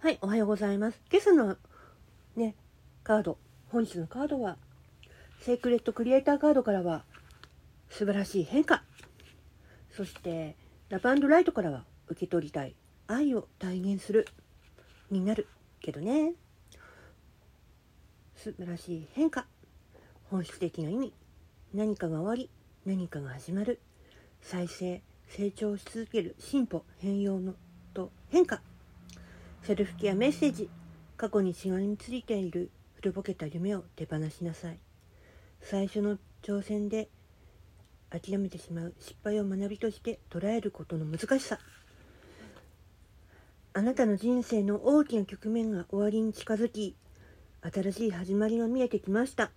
[0.00, 1.00] はい、おはようございます。
[1.10, 1.56] 今朝の
[2.36, 2.54] ね、
[3.02, 3.36] カード、
[3.72, 4.56] 本日のカードは、
[5.40, 7.02] セークレットクリエイターカードからは、
[7.90, 8.84] 素晴らしい変化。
[9.90, 10.56] そして、
[10.88, 12.76] ラブライトからは、受け取りたい
[13.08, 14.28] 愛を体現する、
[15.10, 15.48] になる
[15.80, 16.34] けどね。
[18.36, 19.48] 素晴らしい変化。
[20.30, 21.12] 本質的な意味。
[21.74, 22.50] 何かが終わり、
[22.86, 23.80] 何かが始まる。
[24.42, 27.56] 再生、成長し続ける進歩、変容の
[27.94, 28.62] と変化。
[29.68, 30.70] セルフケアメッセージ。
[31.18, 34.78] 過去にしがみついている古ぼけた夢を手放しなさい。
[35.60, 37.10] 最初の挑戦で
[38.08, 38.94] 諦めてしまう。
[38.98, 41.58] 失敗を学びとして捉えることの難しさ。
[43.74, 46.96] あなたの人生の大きな局面が終わりに近づき
[47.60, 49.50] 新しい始まりが見えてきました。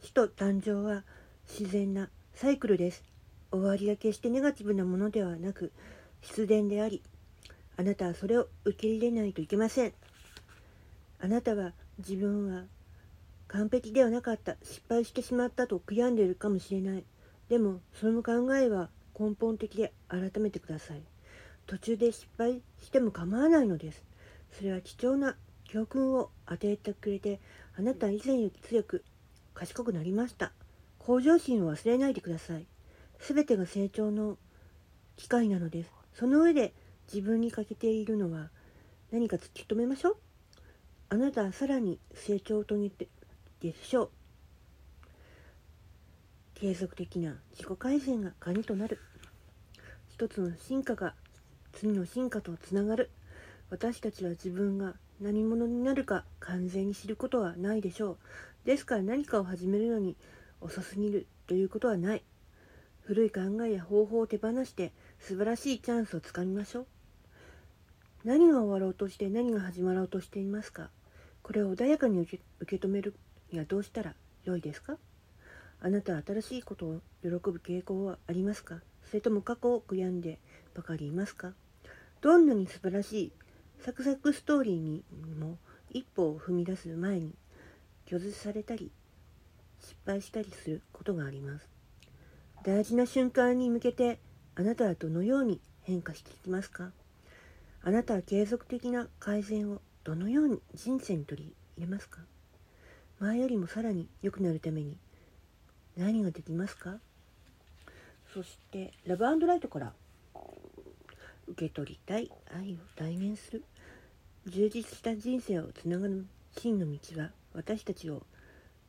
[0.00, 1.04] 死と誕生は
[1.46, 3.04] 自然なサイクルです。
[3.52, 5.70] 終わりが決してネガティブなものではなく
[6.22, 7.02] 必然であり
[7.80, 9.94] あなたはそれを受け入れないといけません。
[11.18, 12.64] あなたは自分は
[13.48, 14.58] 完璧ではなかった。
[14.62, 17.04] 失敗してしまったと悔やんでいるかもしれない。
[17.48, 21.00] でもその考えは根本的で改めてください。
[21.66, 24.04] 途中で失敗しても構わないのです。
[24.52, 27.40] それは貴重な教訓を与えてくれて
[27.78, 29.04] あなたは以前より強く
[29.54, 30.52] 賢くなりました。
[30.98, 32.66] 向上心を忘れないでください。
[33.20, 34.36] 全てが成長の
[35.16, 35.90] 機会なのです。
[36.12, 36.74] その上で
[37.12, 38.50] 自分に欠けているのは
[39.10, 40.16] 何か突き止めましょう。
[41.08, 43.08] あなたはさらに成長を遂げて
[43.60, 44.10] でしょう。
[46.54, 49.00] 継続的な自己改善が鍵となる。
[50.08, 51.14] 一つの進化が
[51.72, 53.10] 次の進化とつながる。
[53.70, 58.18] 私たちは自分が何者になるか完全に知ることはないでしょう。
[58.64, 60.16] ですから何かを始めるのに
[60.60, 62.22] 遅すぎるということはない。
[63.00, 66.99] 古い考えや方法を手放して素晴らしいチャンスをつかみましょう。
[68.22, 70.90] 何が終わろうとして何が始まろうとしていますか？
[71.42, 73.14] これを穏やかに受け止める
[73.50, 74.14] にはどうしたら
[74.44, 74.98] 良いですか？
[75.80, 78.80] あなたは新しいことを喜ぶ傾向はありますか？
[79.08, 80.38] それとも過去を悔やんで
[80.74, 81.52] ばかりいますか？
[82.20, 83.32] どんなに素晴らしい
[83.82, 85.02] サクサクストーリーに
[85.38, 85.56] も
[85.90, 87.34] 一歩を踏み出す前に
[88.06, 88.90] 拒絶されたり
[89.80, 91.66] 失敗したりすることがあります。
[92.64, 94.18] 大事な瞬間に向けて
[94.56, 96.90] あなたはどのように変化していきますか？
[97.82, 102.20] あなたは継続的な改善をどのように人生に取り入れますか？
[103.18, 104.96] 前よりもさらに良くなるために
[105.96, 106.98] 何ができますか？
[108.34, 109.92] そしてラブライトから
[111.48, 113.64] 受け取りたい愛を代言する。
[114.46, 116.26] 充実した人生をつながる
[116.58, 118.22] 真の道は私たちを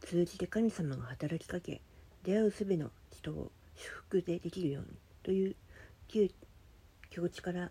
[0.00, 1.80] 通じて神様が働きかけ
[2.24, 4.88] 出会うすべの人を祝福でできるように
[5.22, 5.56] という
[6.08, 6.30] 旧
[7.10, 7.70] 境地から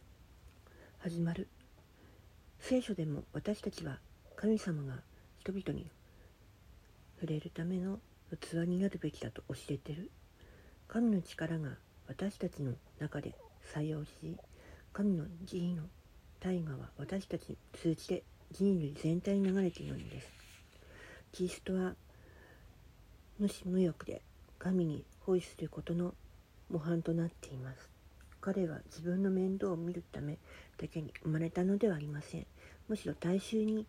[1.01, 1.47] 始まる。
[2.59, 3.99] 聖書でも私たちは
[4.35, 4.95] 神様が
[5.37, 5.89] 人々に
[7.21, 7.99] 触れるための
[8.37, 10.11] 器になるべきだと教えてる。
[10.89, 11.69] 神の力が
[12.09, 13.33] 私たちの中で
[13.71, 14.35] 作用し
[14.91, 15.83] 神の慈悲の
[16.41, 20.27] 大河は私たちに通じて人類全体に流れているのです。
[21.31, 21.95] キリストは
[23.39, 24.21] 無視無欲で
[24.57, 26.13] 神に奉仕することの
[26.69, 27.98] 模範となっています。
[28.41, 30.38] 彼は自分の面倒を見るため
[30.77, 32.47] だけに生まれたのではありません。
[32.88, 33.85] むしろ大衆に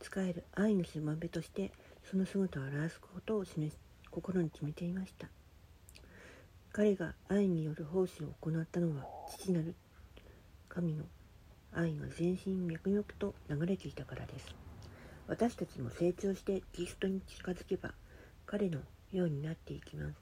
[0.00, 1.72] 仕える愛のしもべとして
[2.10, 3.78] その姿を表すことを示し
[4.10, 5.28] 心に決めていました。
[6.72, 9.74] 彼が愛による奉仕を行ったのは父なる
[10.68, 11.04] 神の
[11.74, 14.46] 愛が全身脈々と流れていたからです。
[15.26, 17.92] 私たちも成長してキリストに近づけば
[18.46, 18.80] 彼の
[19.12, 20.14] ようになっていきます。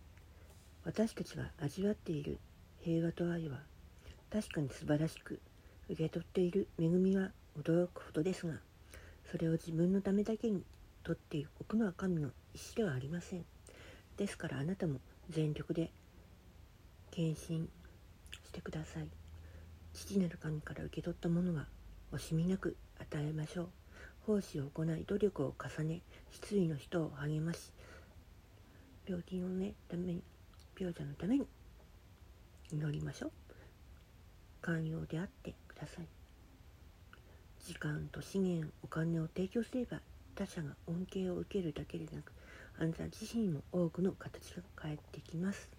[0.84, 2.38] 私たちが味わっている
[2.82, 3.58] 平和と愛は
[4.32, 5.40] 確かに素晴らしく
[5.88, 8.54] 受け取っている恵みは驚くほどですが
[9.30, 10.62] それを自分のためだけに
[11.02, 13.44] 取っておくのは神の意志ではありません。
[14.16, 15.00] ですからあなたも
[15.30, 15.90] 全力で
[17.10, 17.68] 献身し
[18.52, 19.08] てください。
[19.94, 21.66] 父なる神から受け取ったものは
[22.12, 23.68] 惜しみなく与えましょう。
[24.26, 27.72] 奉仕を行い努力を重ね失意の人を励まし
[29.06, 30.22] 病気のねために
[30.78, 31.46] 病者のために
[32.72, 33.30] 祈りましょう。
[34.62, 36.08] 寛容であってください。
[37.66, 40.00] 時間と資源お金を提供すれば
[40.34, 42.32] 他者が恩恵を受けるだけでなく
[42.78, 45.70] あなた自身も多くの形が返ってきます。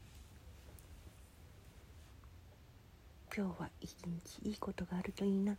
[3.36, 5.56] 今日は一日いいことがあるといいな。